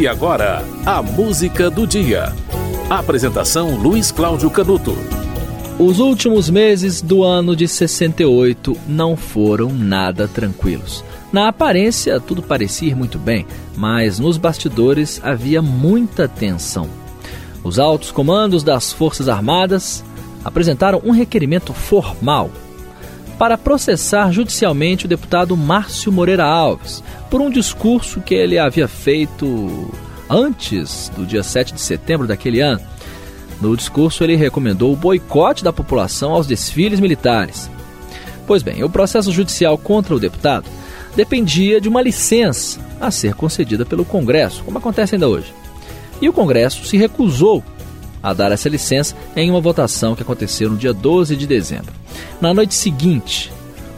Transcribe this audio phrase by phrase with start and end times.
[0.00, 2.32] E agora, a música do dia.
[2.88, 4.96] Apresentação Luiz Cláudio Canuto.
[5.78, 11.04] Os últimos meses do ano de 68 não foram nada tranquilos.
[11.30, 16.88] Na aparência, tudo parecia ir muito bem, mas nos bastidores havia muita tensão.
[17.62, 20.02] Os altos comandos das Forças Armadas
[20.42, 22.50] apresentaram um requerimento formal
[23.40, 29.90] para processar judicialmente o deputado Márcio Moreira Alves por um discurso que ele havia feito
[30.28, 32.82] antes do dia 7 de setembro daquele ano.
[33.58, 37.70] No discurso, ele recomendou o boicote da população aos desfiles militares.
[38.46, 40.66] Pois bem, o processo judicial contra o deputado
[41.16, 45.54] dependia de uma licença a ser concedida pelo Congresso, como acontece ainda hoje.
[46.20, 47.64] E o Congresso se recusou
[48.22, 51.92] a dar essa licença em uma votação que aconteceu no dia 12 de dezembro.
[52.40, 53.52] Na noite seguinte,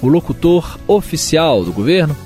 [0.00, 2.16] o locutor oficial do governo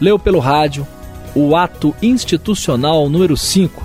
[0.00, 0.86] leu pelo rádio
[1.34, 3.84] o ato institucional número 5,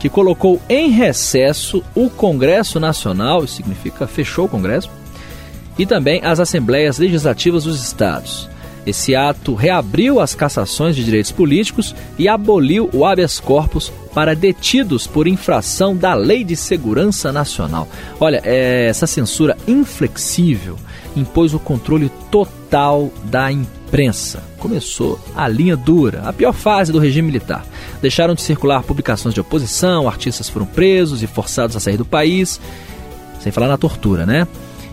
[0.00, 4.90] que colocou em recesso o Congresso Nacional, isso significa fechou o Congresso,
[5.78, 8.48] e também as assembleias legislativas dos estados.
[8.84, 15.06] Esse ato reabriu as cassações de direitos políticos e aboliu o habeas corpus para detidos
[15.06, 17.88] por infração da Lei de Segurança Nacional.
[18.18, 20.76] Olha, é, essa censura inflexível
[21.14, 24.42] impôs o controle total da imprensa.
[24.58, 27.64] Começou a linha dura, a pior fase do regime militar.
[28.00, 32.60] Deixaram de circular publicações de oposição, artistas foram presos e forçados a sair do país,
[33.40, 34.46] sem falar na tortura, né?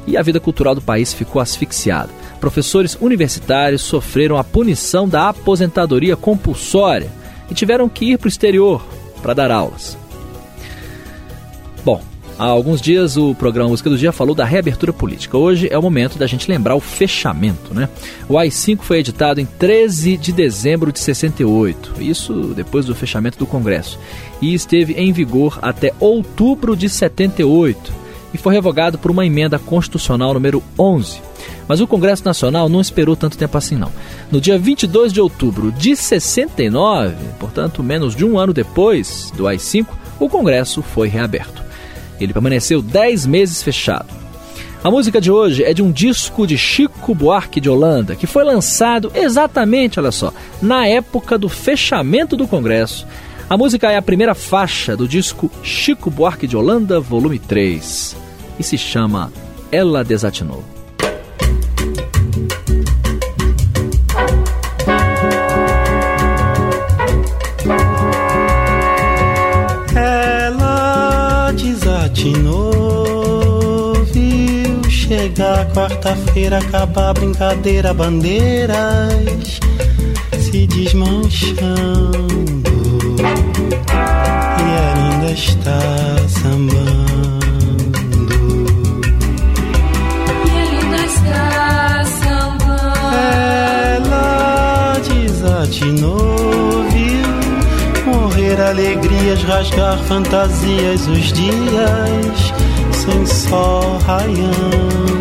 [0.06, 6.16] E a vida cultural do país ficou asfixiada professores universitários sofreram a punição da aposentadoria
[6.16, 7.12] compulsória
[7.50, 8.86] e tiveram que ir para o exterior
[9.22, 9.98] para dar aulas.
[11.84, 12.02] Bom,
[12.38, 15.38] há alguns dias o programa Música do Dia falou da reabertura política.
[15.38, 17.90] Hoje é o momento da gente lembrar o fechamento, né?
[18.28, 23.46] O AI-5 foi editado em 13 de dezembro de 68, isso depois do fechamento do
[23.46, 24.00] Congresso,
[24.42, 30.34] e esteve em vigor até outubro de 78 e foi revogado por uma emenda constitucional
[30.34, 31.22] número 11.
[31.68, 33.92] Mas o Congresso Nacional não esperou tanto tempo assim não.
[34.32, 39.88] No dia 22 de outubro de 69, portanto menos de um ano depois do AI-5,
[40.20, 41.64] o Congresso foi reaberto.
[42.20, 44.20] Ele permaneceu 10 meses fechado.
[44.82, 48.46] A música de hoje é de um disco de Chico Buarque de Holanda, que foi
[48.46, 53.06] lançado exatamente, olha só, na época do fechamento do Congresso.
[53.50, 58.16] A música é a primeira faixa do disco Chico Buarque de Holanda, volume 3,
[58.60, 59.32] e se chama
[59.72, 60.64] Ela Desatinou.
[72.10, 79.60] desatinou, viu chegar quarta-feira, acabar brincadeira, bandeiras
[80.40, 81.70] se desmanchando
[83.18, 85.80] e ela ainda está
[86.28, 87.09] sambando.
[98.70, 102.54] Alegrias, rasgar fantasias, os dias
[102.94, 105.20] sem sol raiando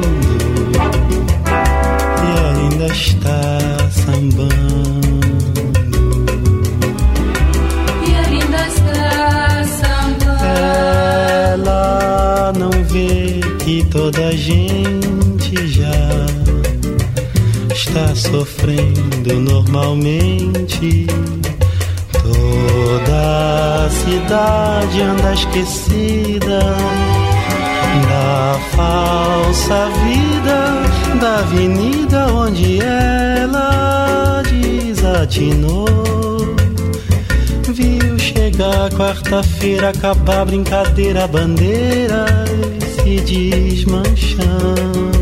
[2.25, 5.19] e ainda está sambando.
[8.07, 10.45] E ainda está sambando.
[11.55, 16.27] Ela não vê que toda a gente já
[17.73, 21.07] está sofrendo normalmente.
[23.05, 26.59] Toda cidade anda esquecida
[28.09, 30.83] da falsa vida
[31.21, 35.87] da avenida onde ela desatinou.
[37.73, 42.31] Viu chegar quarta-feira, acabar brincadeira, bandeiras
[42.97, 45.18] se desmanchando.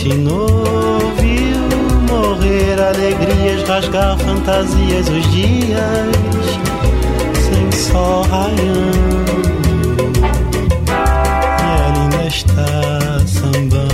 [0.00, 1.60] Desatinou, viu
[2.08, 6.16] morrer alegrias, rasgar fantasias, os dias
[7.34, 9.40] sem sol raiando.
[11.58, 13.90] E ela ainda está sambando.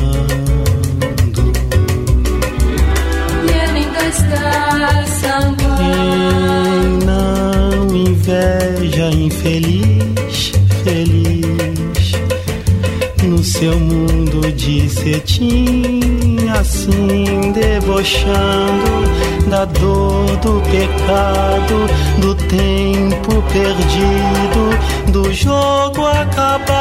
[3.45, 5.77] E ela ainda está sambando.
[5.77, 9.96] Quem não inveja infeliz,
[13.67, 19.11] seu mundo de cetim, assim debochando
[19.51, 21.89] da dor do pecado,
[22.21, 26.76] do tempo perdido, do jogo acabado.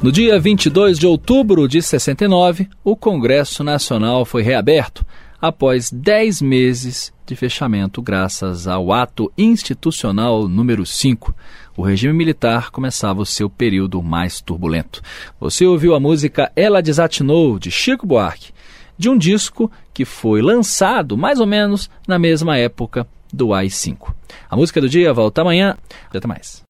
[0.00, 5.04] No dia 22 de outubro de 69, o Congresso Nacional foi reaberto
[5.40, 11.34] após 10 meses de fechamento, graças ao ato institucional número 5.
[11.76, 15.02] O regime militar começava o seu período mais turbulento.
[15.38, 18.52] Você ouviu a música Ela Desatinou, de Chico Buarque,
[18.98, 24.12] de um disco que foi lançado mais ou menos na mesma época do AI-5.
[24.50, 25.76] A música do dia volta amanhã.
[26.12, 26.66] Até mais.